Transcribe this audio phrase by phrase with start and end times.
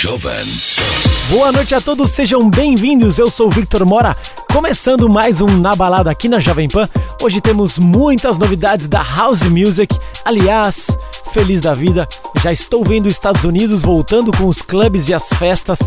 [0.00, 0.46] Jovem.
[1.28, 3.18] Boa noite a todos, sejam bem-vindos.
[3.18, 4.16] Eu sou o Victor Mora,
[4.52, 6.88] começando mais um Na Balada aqui na Jovem Pan.
[7.20, 9.98] Hoje temos muitas novidades da House Music.
[10.24, 10.96] Aliás,
[11.28, 12.08] feliz da vida,
[12.42, 15.78] já estou vendo os Estados Unidos voltando com os clubes e as festas.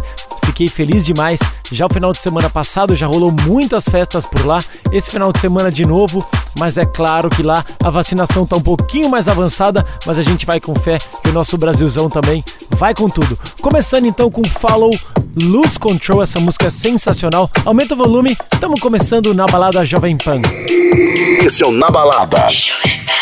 [0.46, 1.40] Fiquei feliz demais.
[1.72, 4.60] Já o final de semana passado já rolou muitas festas por lá.
[4.92, 6.28] Esse final de semana de novo,
[6.60, 10.46] mas é claro que lá a vacinação está um pouquinho mais avançada, mas a gente
[10.46, 13.38] vai com fé que o nosso Brasilzão também vai com tudo.
[13.62, 14.92] Começando então com Follow
[15.42, 17.50] Lose Control, essa música é sensacional.
[17.66, 20.42] Aumenta o volume, estamos começando na balada Jovem Pan.
[21.44, 22.50] Esse é o Na Balada.
[22.50, 23.21] Jovem Pan.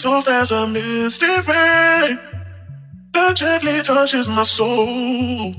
[0.00, 2.18] Soft as a misty rain
[3.12, 5.54] that gently touches my soul.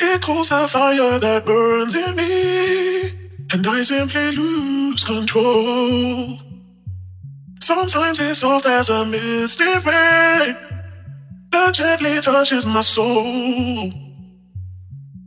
[0.00, 3.10] It cools the fire that burns in me,
[3.52, 6.38] and I simply lose control.
[7.60, 10.56] Sometimes it's soft as a misty rain
[11.50, 13.92] that gently touches my soul.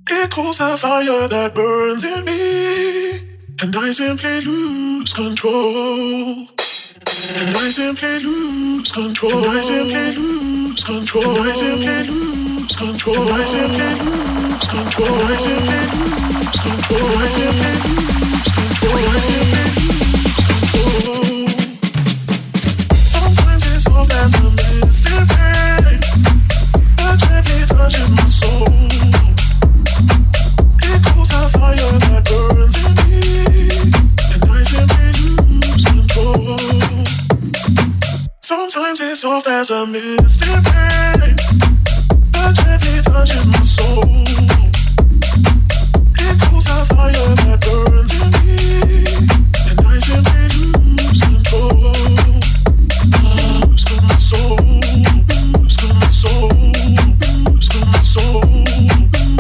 [0.10, 3.20] It cools the fire that burns in me,
[3.62, 6.55] and I simply lose control.
[7.28, 9.50] I simply lose control?
[9.50, 11.40] I simply lose control?
[11.40, 13.34] I simply lose control?
[13.34, 15.10] I simply lose control?
[15.10, 17.02] I simply lose control?
[17.02, 18.98] I simply lose control?
[19.06, 21.50] Why simply lose control?
[22.94, 26.06] Sometimes it's all as a mystic hand
[26.98, 28.70] that gently touches my soul.
[30.84, 32.45] It calls out fire that burns.
[38.46, 41.36] Sometimes it's soft as a mystic rain
[42.30, 44.04] that gently touches my soul.
[46.14, 48.62] It pulls a fire that burns in me,
[49.66, 50.46] and I simply
[50.94, 51.90] lose control.
[53.66, 54.62] Lose control,
[55.58, 55.74] lose
[56.14, 56.54] soul,
[57.50, 58.46] lose control,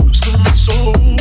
[0.01, 1.14] lose soul.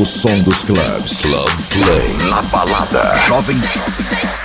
[0.00, 1.20] O som dos clubes.
[1.20, 2.30] Club Play.
[2.30, 3.14] Na balada.
[3.28, 3.60] Jovem.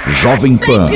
[0.05, 0.91] Jovem Pan.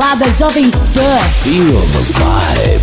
[0.00, 0.70] baladas Jovem
[1.42, 2.79] Feel the vibe.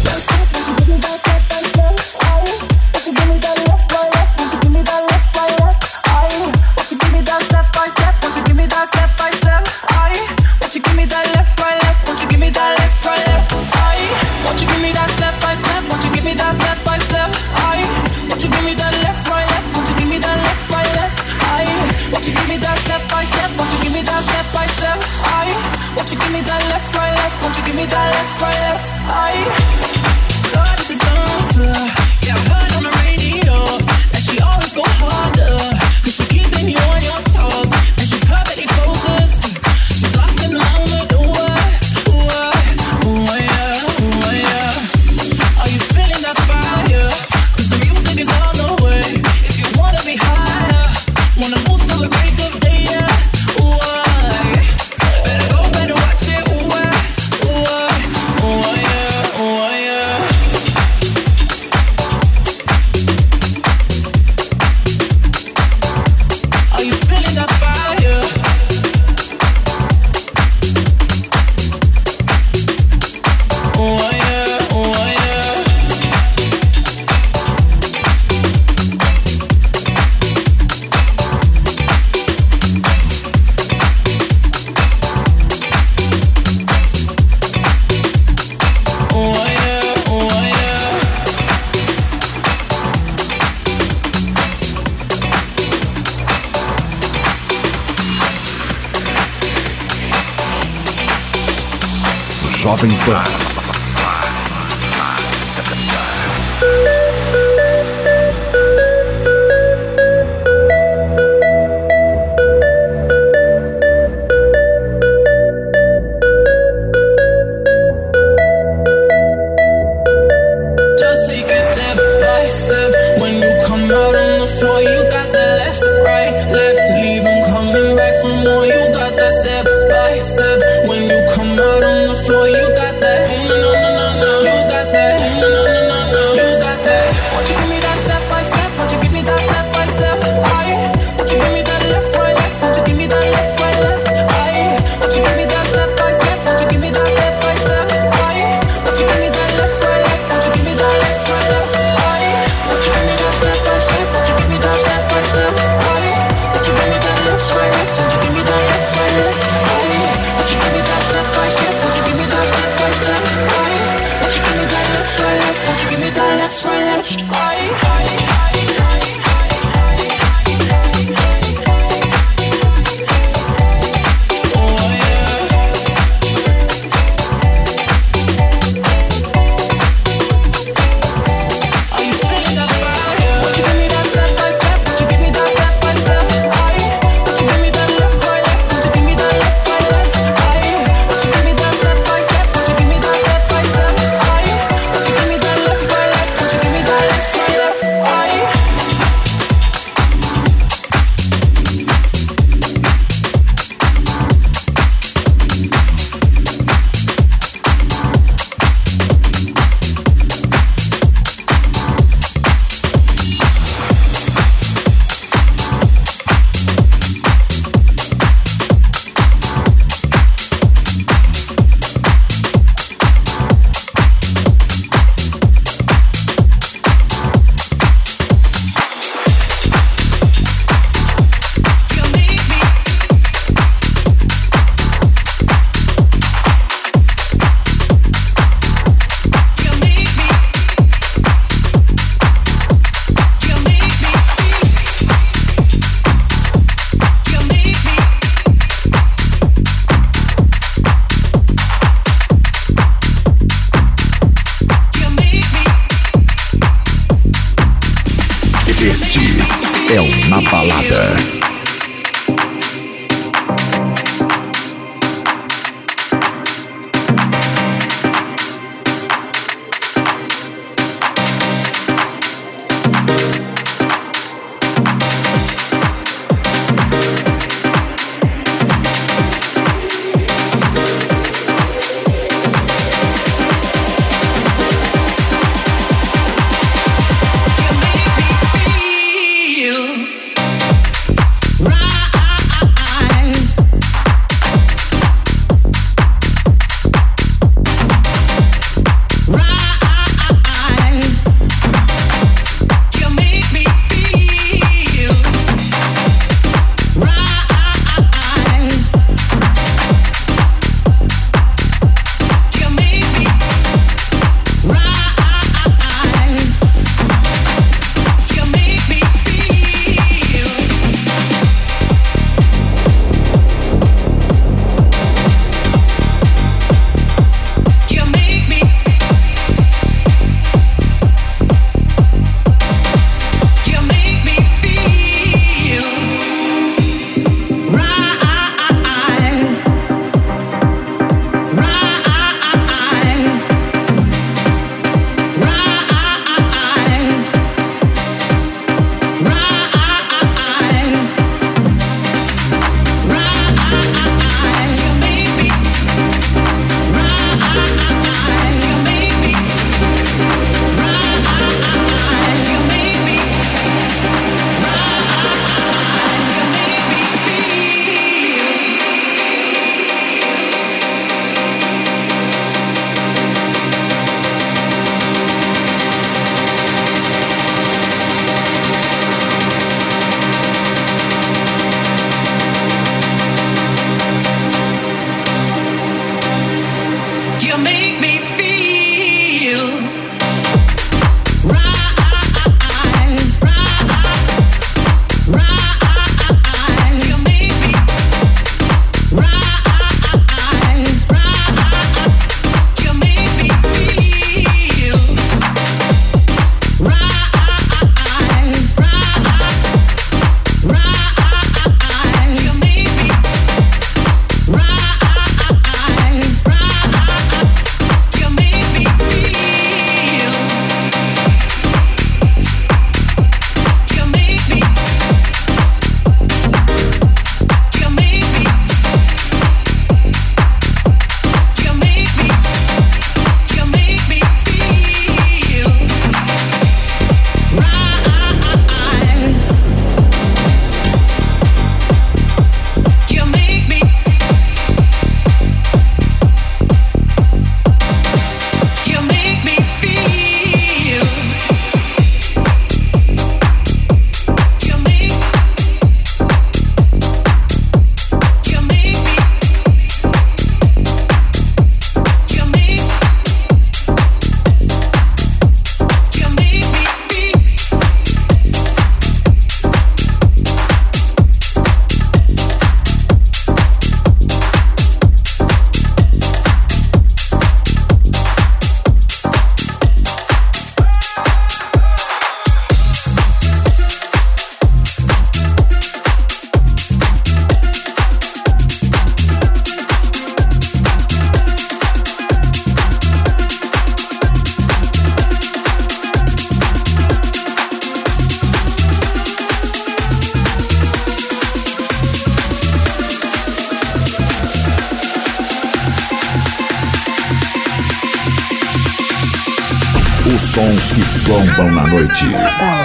[511.98, 512.77] Noite.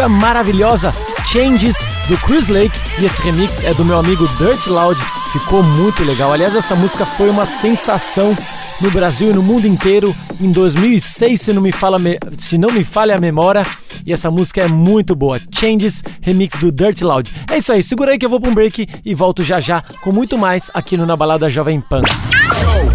[0.00, 0.94] Música maravilhosa,
[1.26, 1.76] Changes,
[2.08, 4.98] do Chris Lake, e esse remix é do meu amigo Dirt Loud,
[5.32, 6.32] ficou muito legal.
[6.32, 8.36] Aliás, essa música foi uma sensação
[8.80, 11.98] no Brasil e no mundo inteiro em 2006, se não me, fala
[12.38, 13.66] se não me falha a memória.
[14.06, 15.38] E essa música é muito boa.
[15.54, 17.30] Changes, remix do Dirt Loud.
[17.50, 19.82] É isso aí, segura aí que eu vou pra um break e volto já já
[20.00, 22.02] com muito mais aqui no Na Balada Jovem Pan.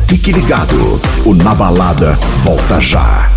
[0.07, 2.13] Fique ligado, o Na Balada
[2.43, 3.34] volta já.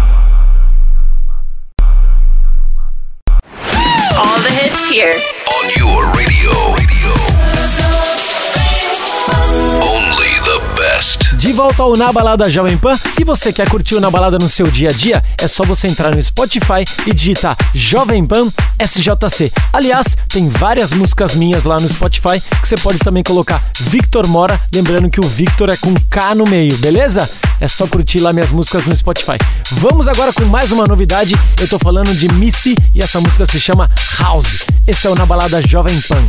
[11.38, 12.98] De volta ao Na Balada Jovem Pan.
[13.18, 15.22] E você quer curtir o Na Balada no seu dia a dia?
[15.40, 18.48] É só você entrar no Spotify e digitar Jovem Pan
[18.84, 19.52] SJC.
[19.72, 24.60] Aliás, tem várias músicas minhas lá no Spotify que você pode também colocar Victor Mora,
[24.74, 27.30] lembrando que o Victor é com K no meio, beleza?
[27.60, 29.38] É só curtir lá minhas músicas no Spotify.
[29.70, 31.36] Vamos agora com mais uma novidade.
[31.60, 34.64] Eu tô falando de Missy e essa música se chama House.
[34.88, 36.22] Esse é o Na Balada Jovem Pan.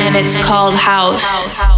[0.00, 1.77] And it's called House.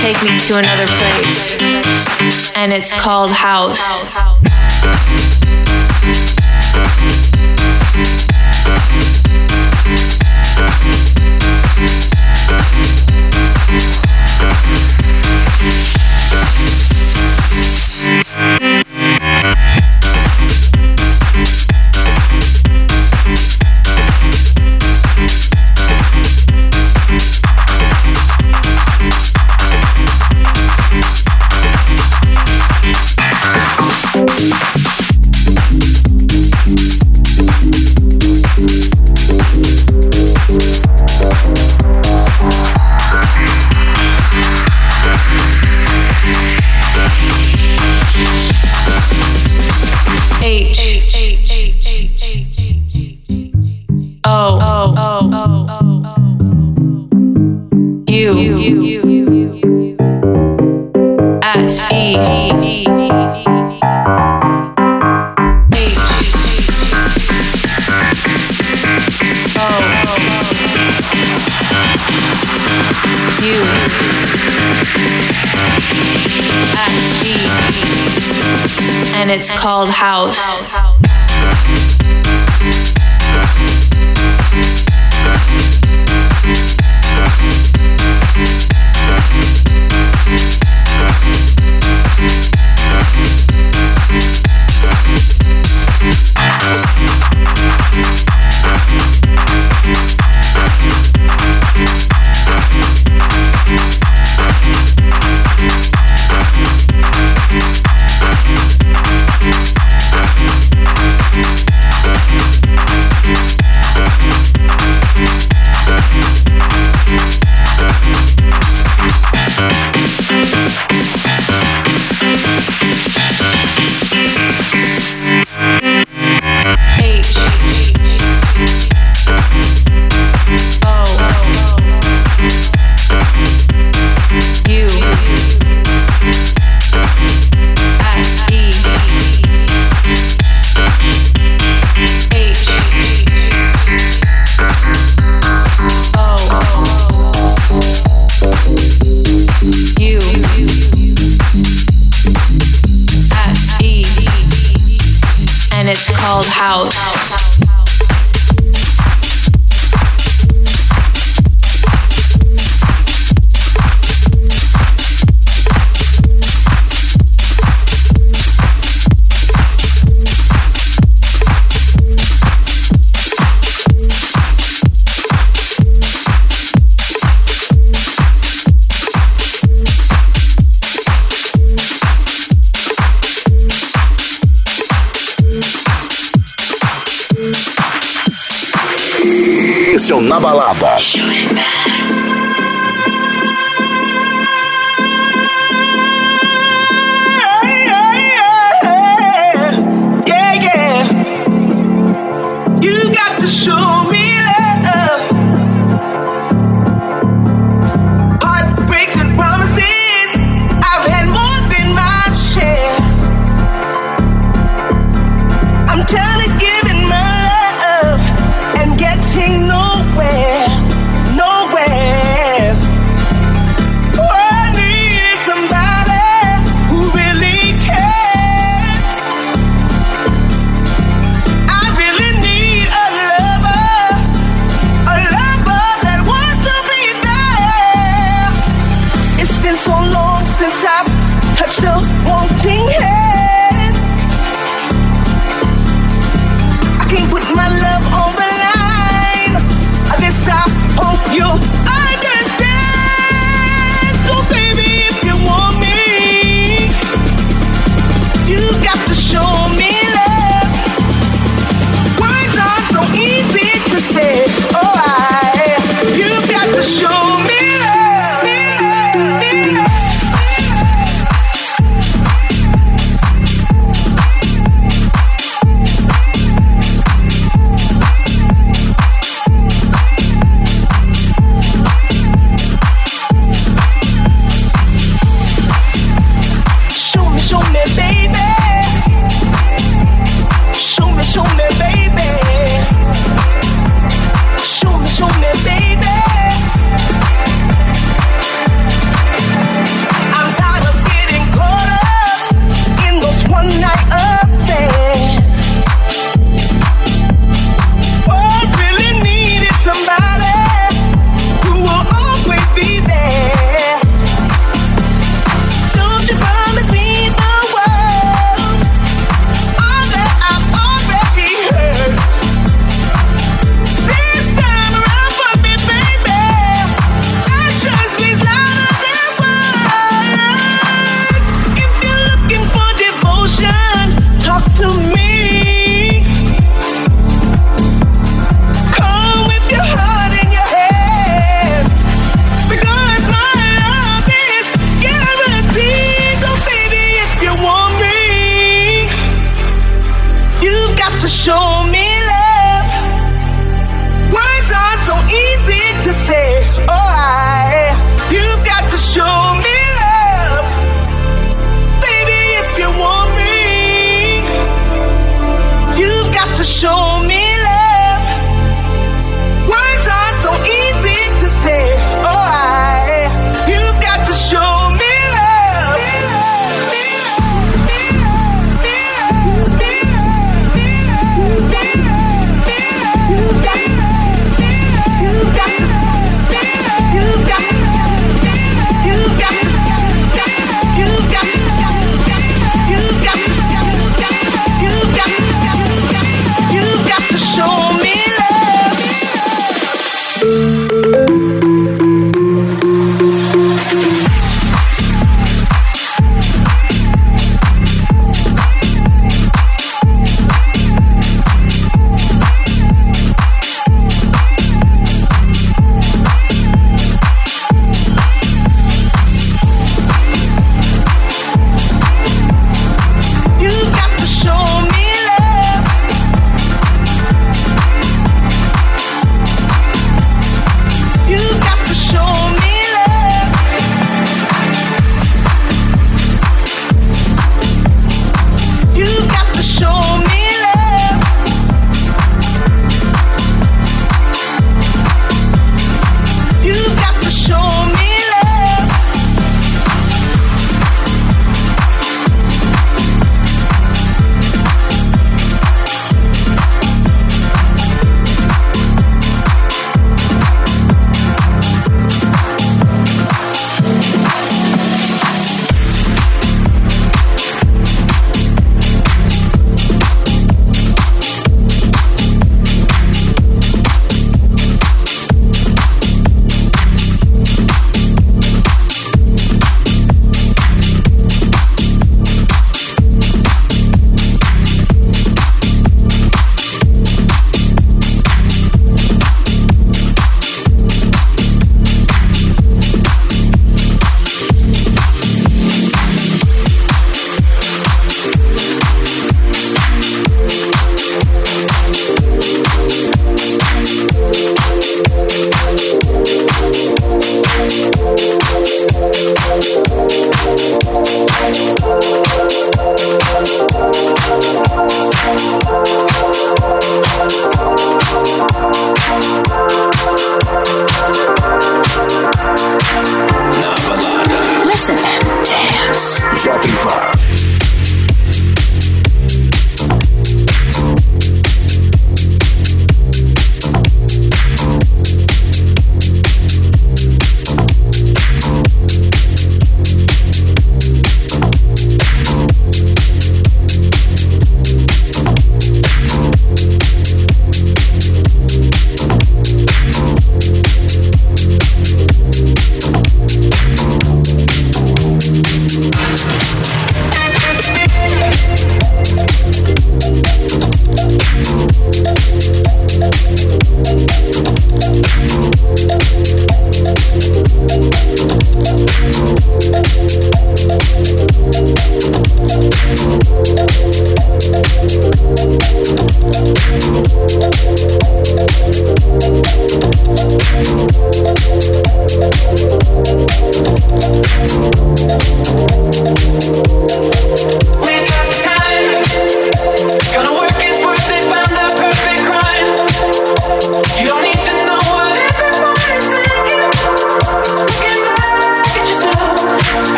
[0.00, 1.58] Take me to another place.
[2.56, 4.02] And it's called house.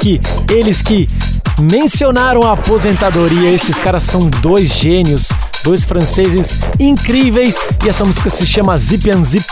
[0.00, 0.20] Punk,
[0.50, 1.06] eles que
[1.60, 3.50] mencionaram a aposentadoria.
[3.50, 5.28] Esses caras são dois gênios,
[5.62, 7.58] dois franceses incríveis.
[7.84, 9.46] E essa música se chama Zip and Zip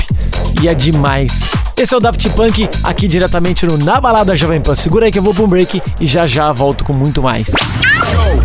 [0.63, 1.43] e é demais.
[1.77, 4.75] Esse é o Daft Punk aqui diretamente no Na Balada Jovem Pan.
[4.75, 7.51] Segura aí que eu vou pra um break e já já volto com muito mais.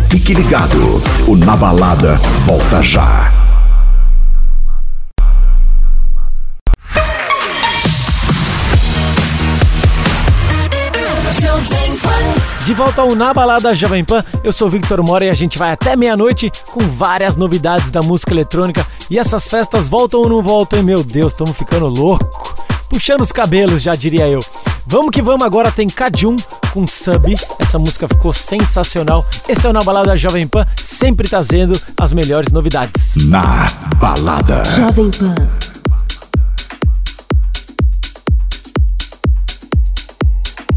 [0.08, 3.23] Fique ligado, o Na Balada volta já.
[12.64, 15.58] De volta ao Na Balada Jovem Pan, eu sou o Victor Mora e a gente
[15.58, 18.86] vai até meia-noite com várias novidades da música eletrônica.
[19.10, 20.84] E essas festas voltam ou não voltam, hein?
[20.84, 22.56] Meu Deus, estamos ficando louco.
[22.88, 24.40] Puxando os cabelos, já diria eu.
[24.86, 26.36] Vamos que vamos, agora tem Kajun
[26.72, 27.34] com Sub.
[27.58, 29.26] Essa música ficou sensacional.
[29.46, 33.16] Esse é o Na Balada Jovem Pan, sempre trazendo as melhores novidades.
[33.26, 33.66] Na
[33.98, 34.62] Balada.
[34.70, 35.34] Jovem Pan.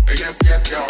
[0.10, 0.87] Yes, yes, y'all,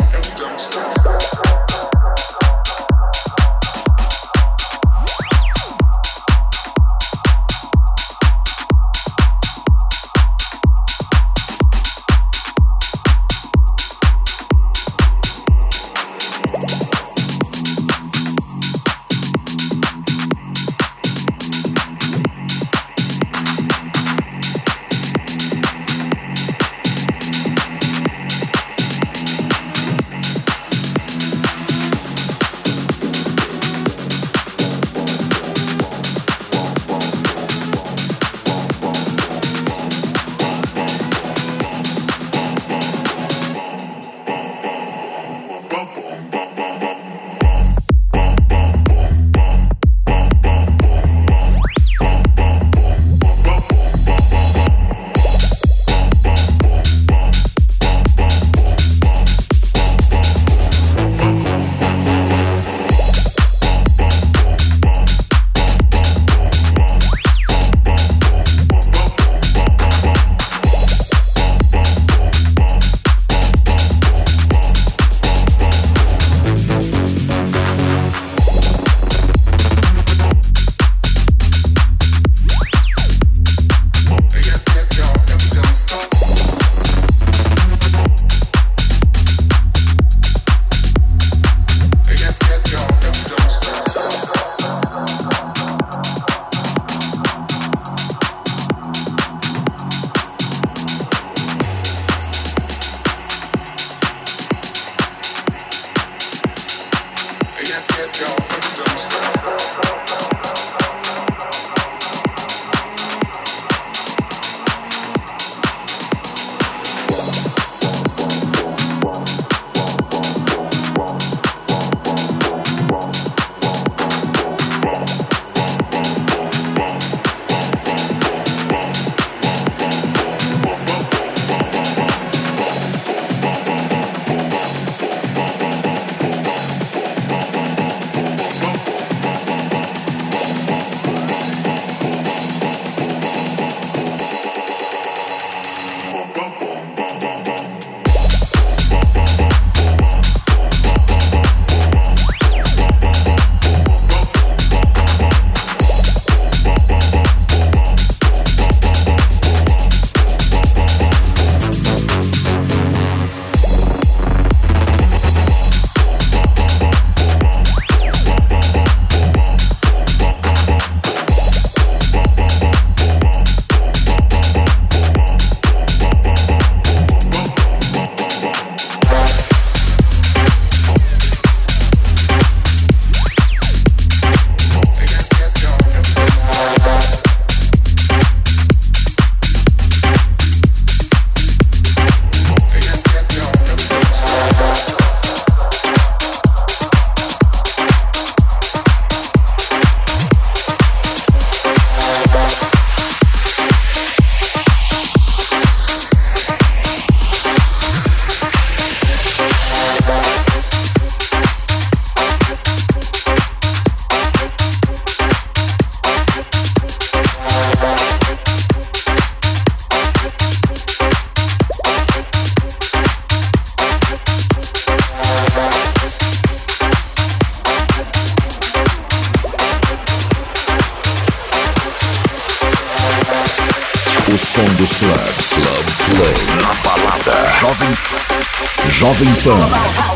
[239.19, 240.06] loving fun.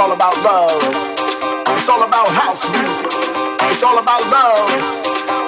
[0.00, 0.82] all about love.
[1.76, 3.06] It's all about house music.
[3.68, 4.70] It's all about love.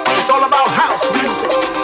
[0.09, 1.82] It's all about house music.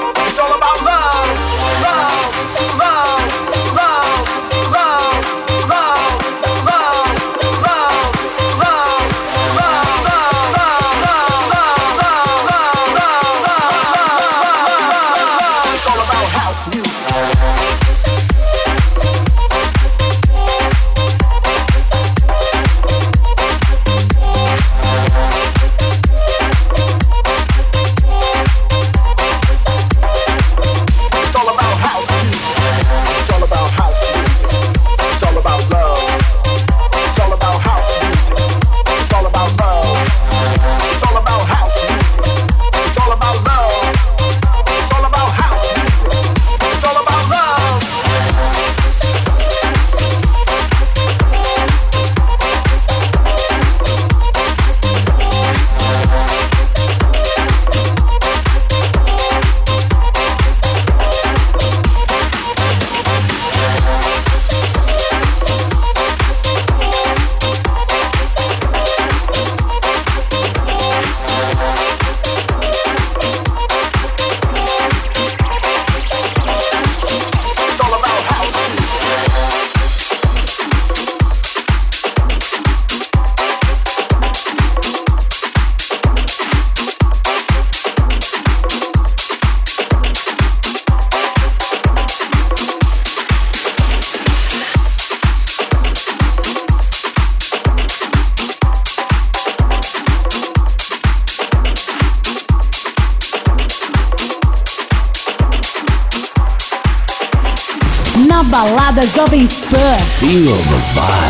[110.20, 111.29] Feel the vibe.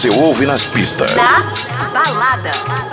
[0.00, 1.14] você ouve nas pistas.
[1.14, 2.89] Na balada.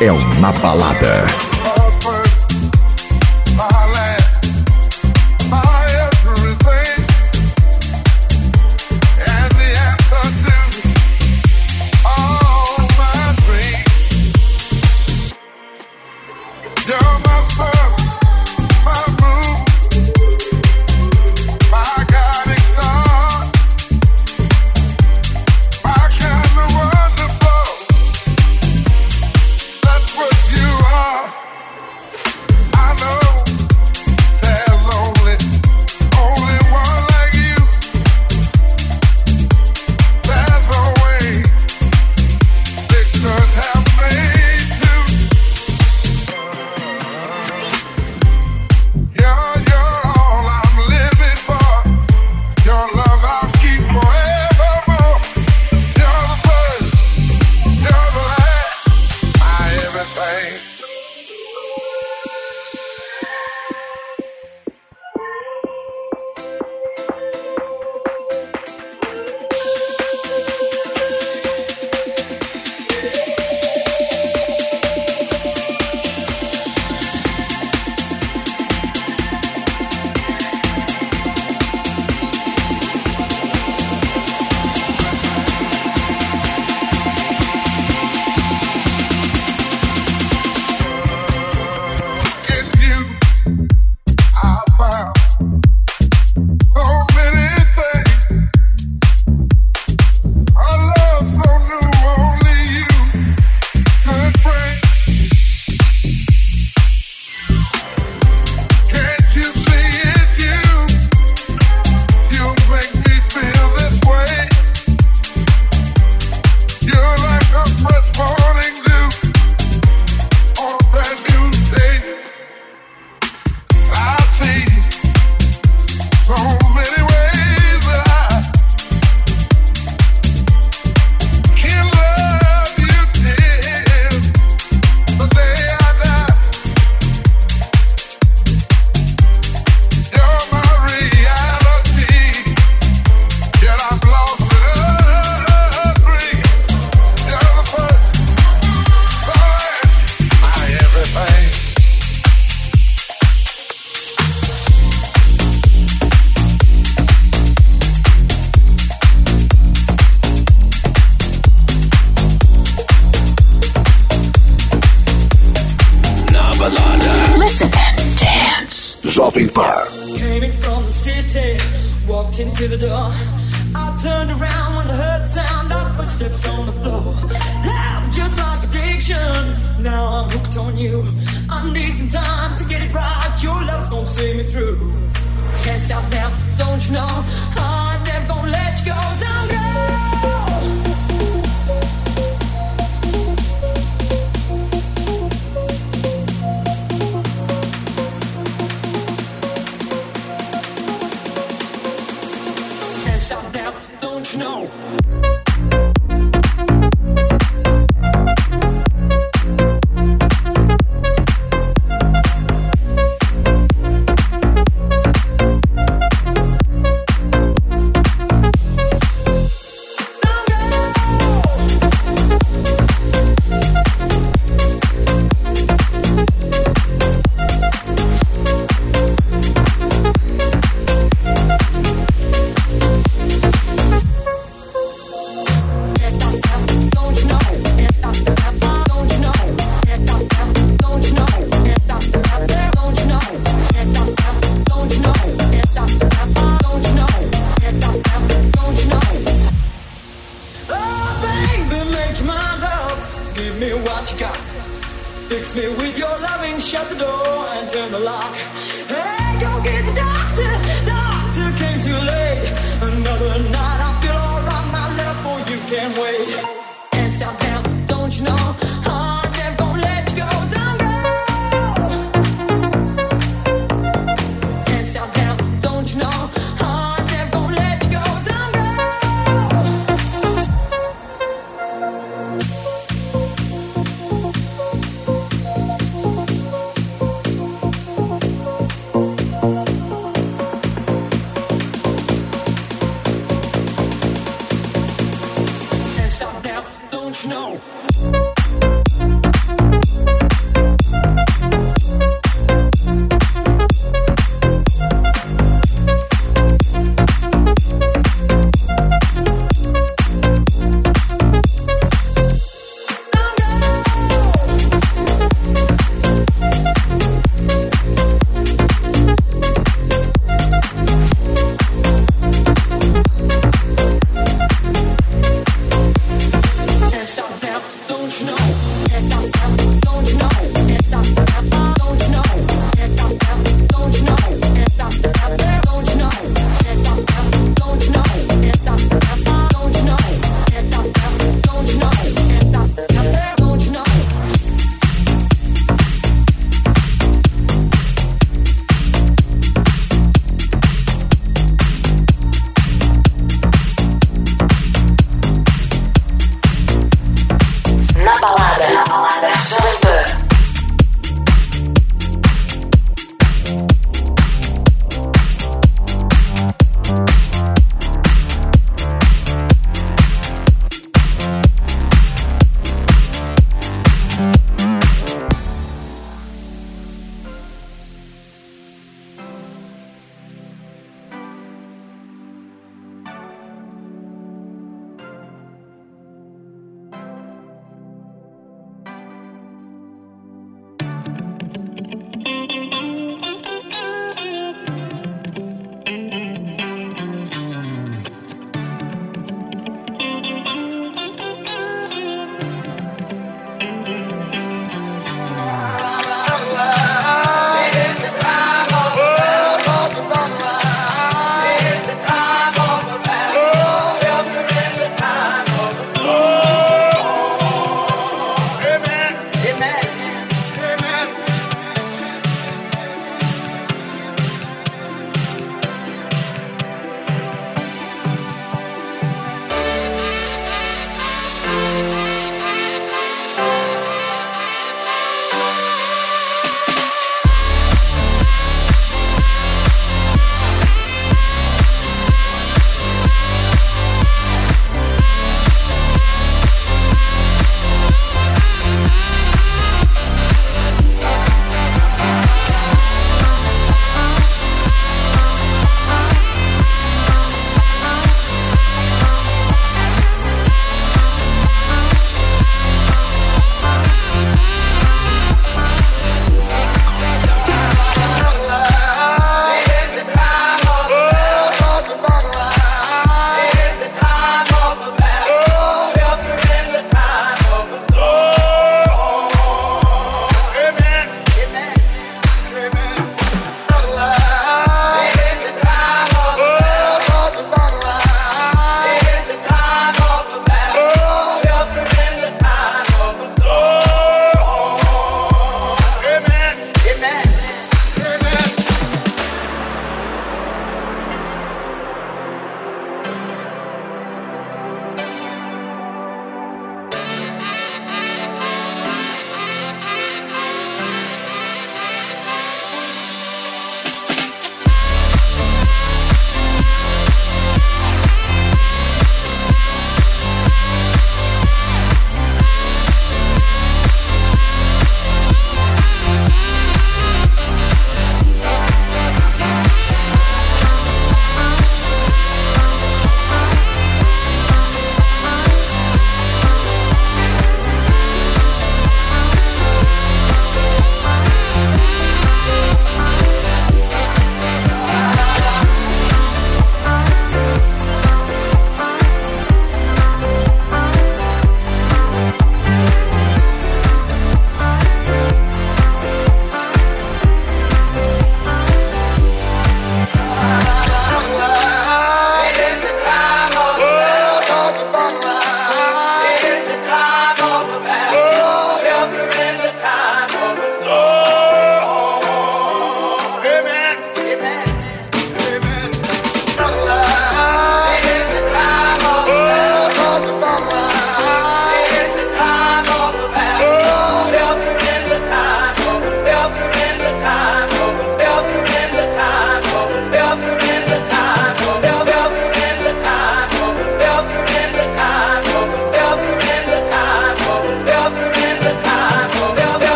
[0.00, 1.49] é uma Balada.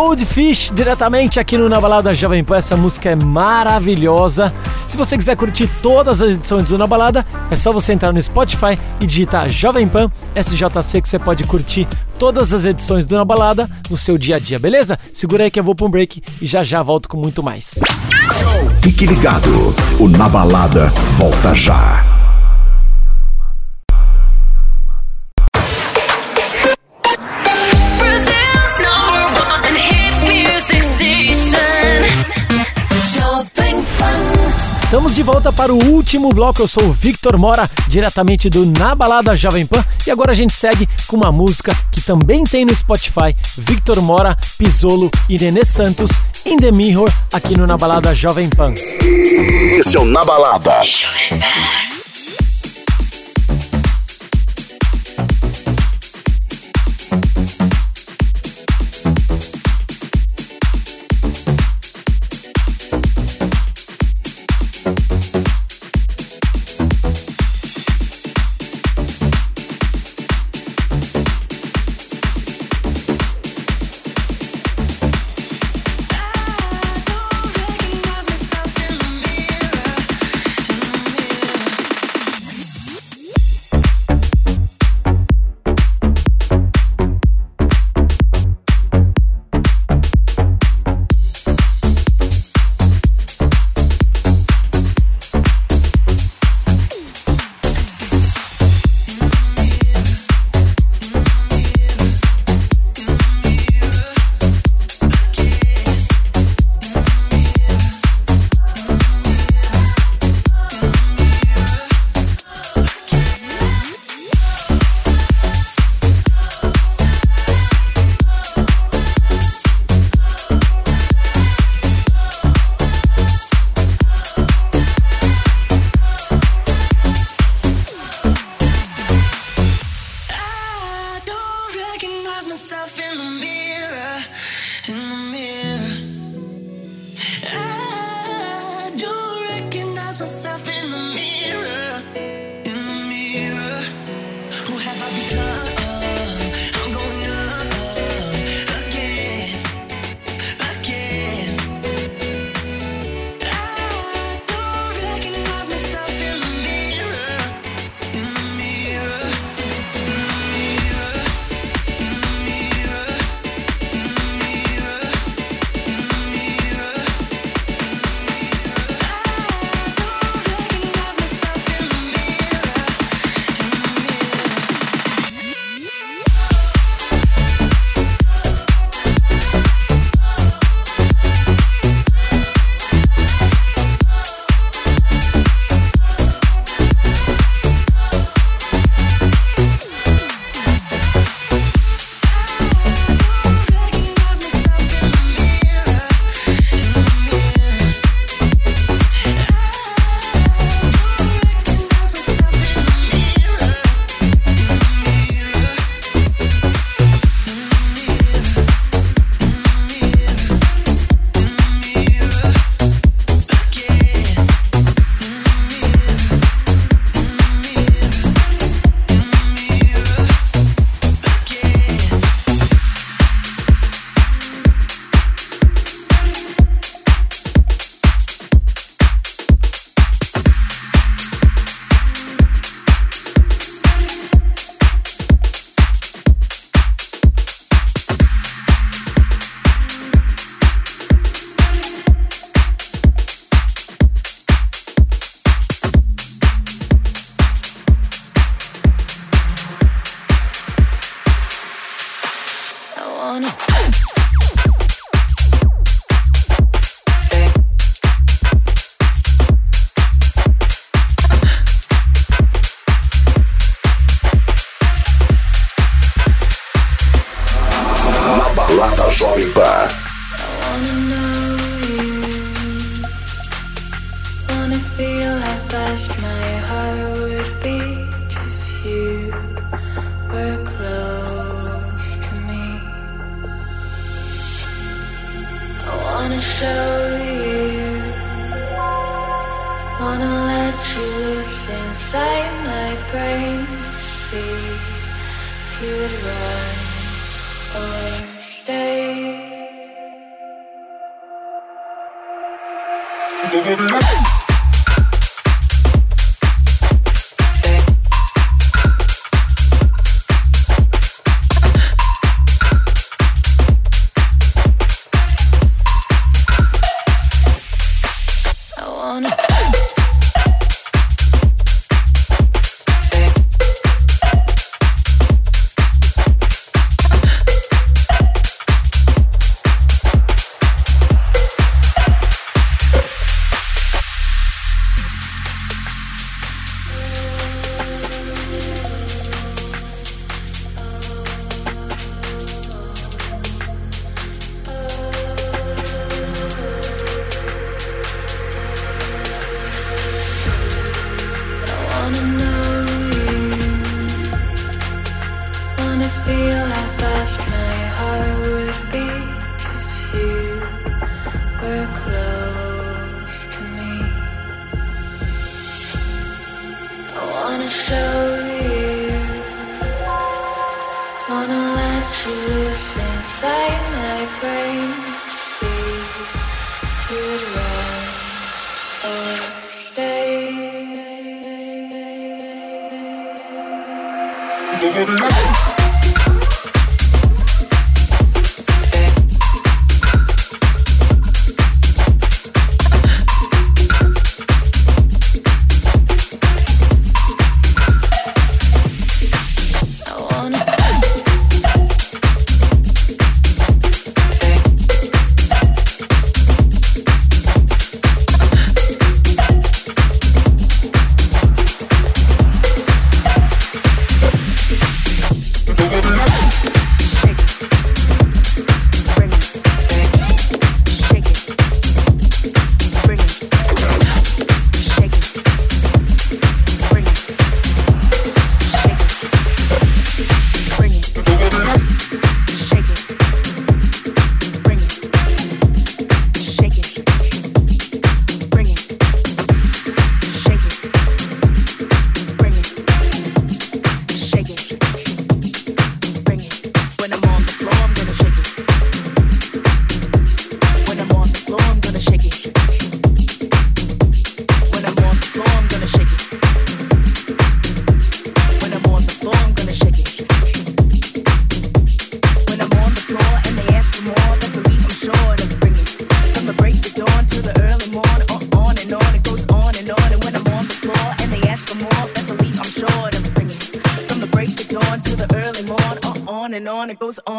[0.00, 2.56] Goldfish diretamente aqui no Na Balada Jovem Pan.
[2.56, 4.50] Essa música é maravilhosa.
[4.88, 8.20] Se você quiser curtir todas as edições do Na Balada, é só você entrar no
[8.20, 11.86] Spotify e digitar Jovem Pan SJC que você pode curtir
[12.18, 14.98] todas as edições do Na Balada no seu dia a dia, beleza?
[15.12, 17.78] Segura aí que eu vou para um break e já já volto com muito mais.
[18.80, 20.86] Fique ligado, o Na Balada
[21.18, 22.19] volta já.
[34.90, 36.62] Estamos de volta para o último bloco.
[36.62, 39.86] Eu sou o Victor Mora, diretamente do Na Balada Jovem Pan.
[40.04, 44.36] E agora a gente segue com uma música que também tem no Spotify: Victor Mora,
[44.58, 46.10] Pisolo e Nenê Santos,
[46.44, 48.74] In the Mirror, aqui no Na Balada Jovem Pan.
[49.78, 50.80] Esse é o Na Balada.
[50.80, 51.99] recognize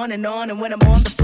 [0.01, 0.49] on and on.
[0.49, 1.20] And when I'm on the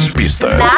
[0.00, 0.69] Las pistas.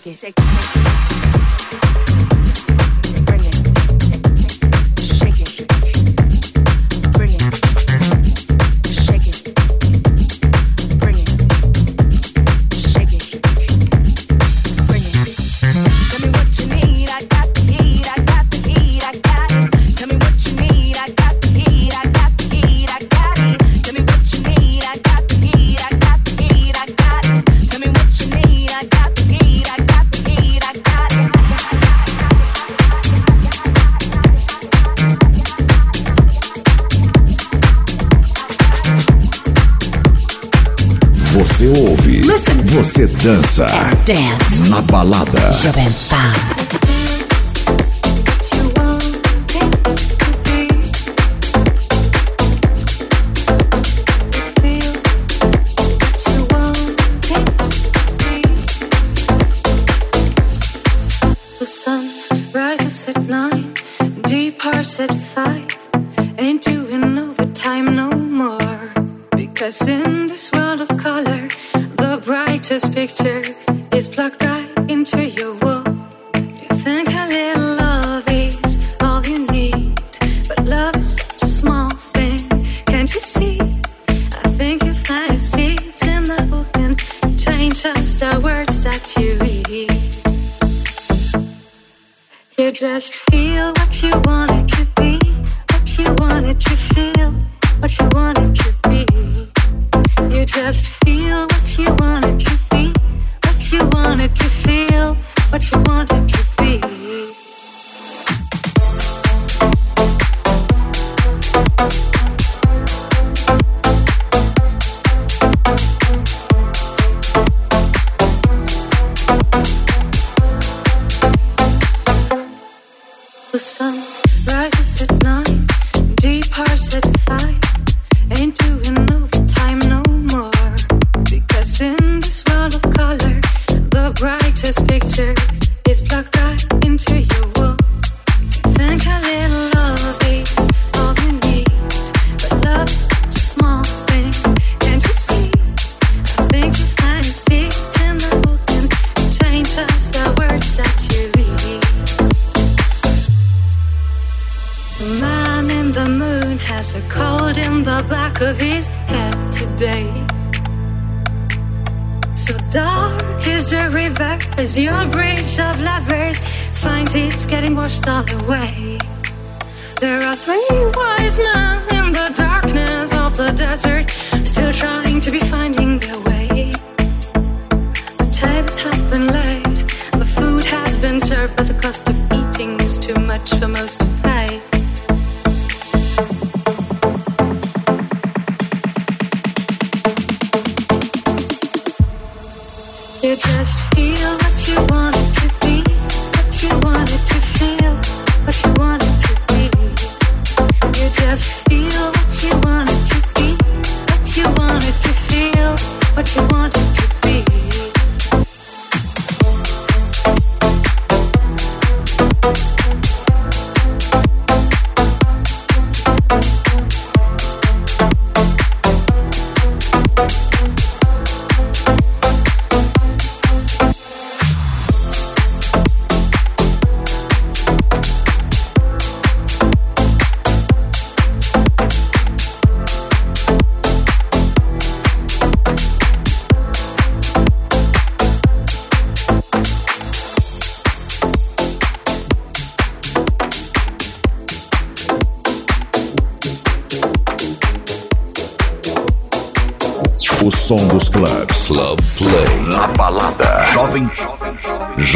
[0.00, 0.31] shake it.
[42.72, 43.66] Você dança.
[43.66, 44.70] É dance.
[44.70, 45.52] Na balada.
[45.52, 46.51] Jovem Pan.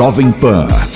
[0.06, 0.95] Jovem Pan.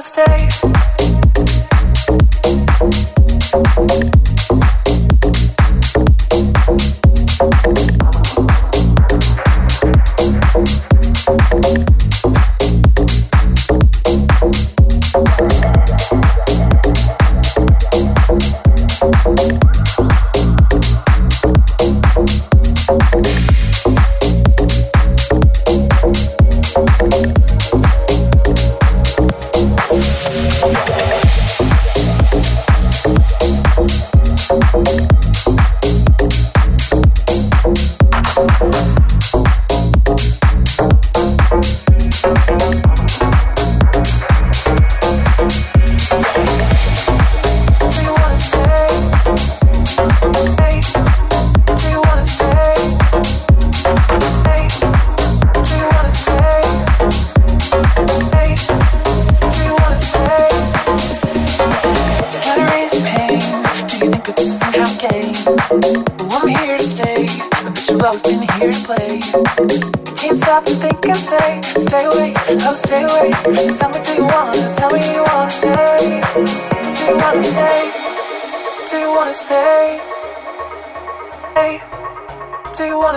[0.00, 0.69] stay.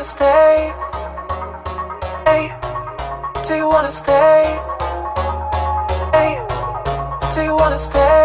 [0.03, 0.73] wanna stay?
[2.25, 2.51] Hey,
[3.47, 4.59] do you wanna stay?
[6.11, 6.41] Hey,
[7.33, 8.22] do you wanna stay?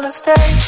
[0.00, 0.59] wanna stay.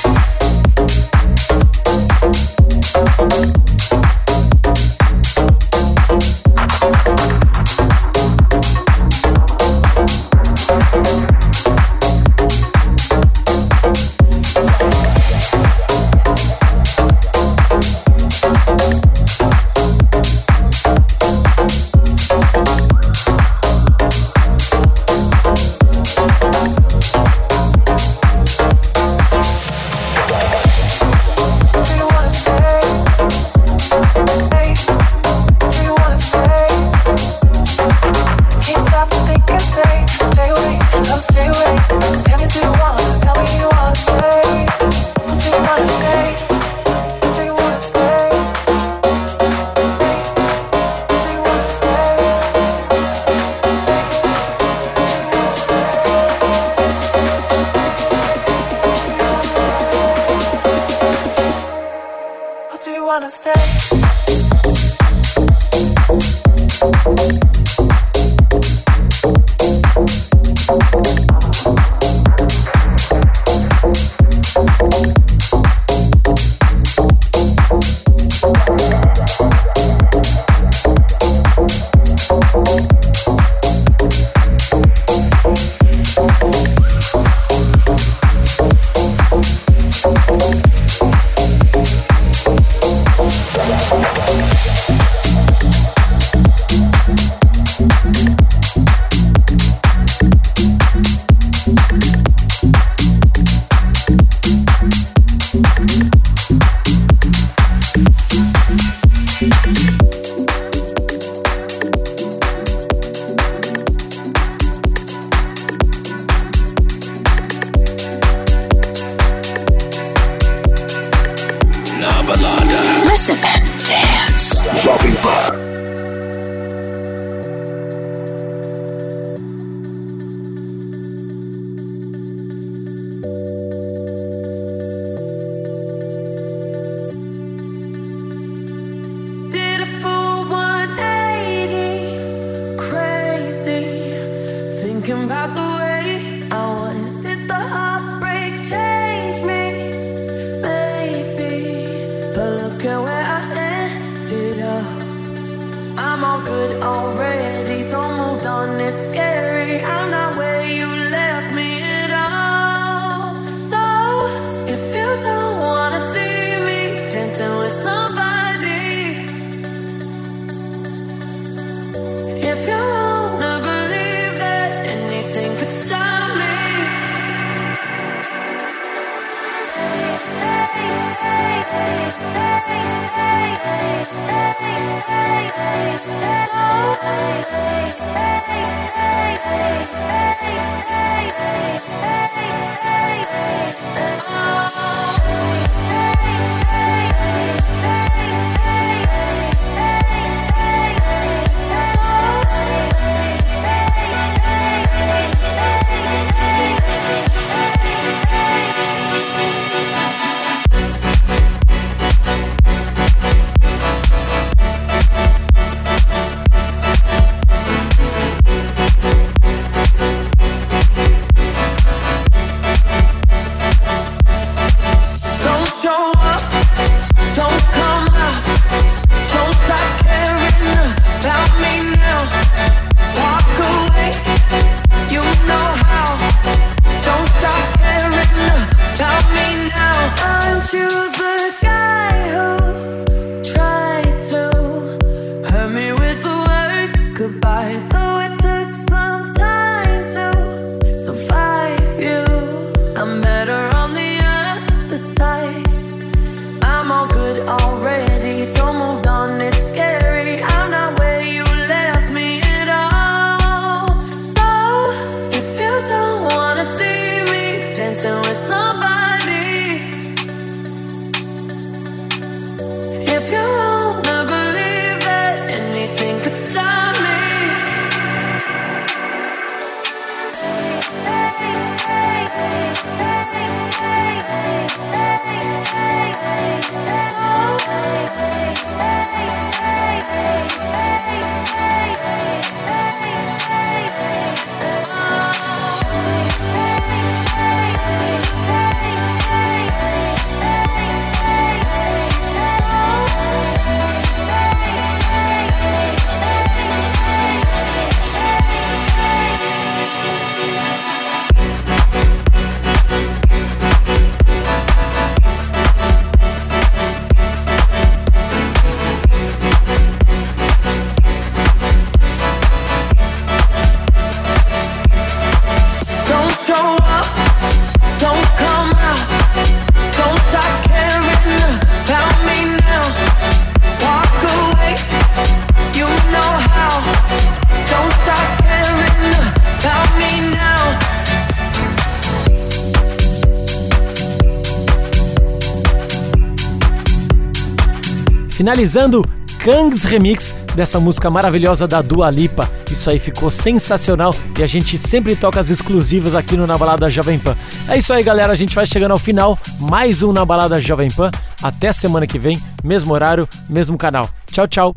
[348.52, 349.02] finalizando
[349.38, 352.50] Kangs Remix dessa música maravilhosa da Dua Lipa.
[352.70, 356.90] Isso aí ficou sensacional e a gente sempre toca as exclusivas aqui no Na Balada
[356.90, 357.34] Jovem Pan.
[357.66, 358.30] É isso aí, galera.
[358.30, 359.38] A gente vai chegando ao final.
[359.58, 361.10] Mais um Na Balada Jovem Pan.
[361.42, 364.10] Até semana que vem, mesmo horário, mesmo canal.
[364.30, 364.74] Tchau, tchau.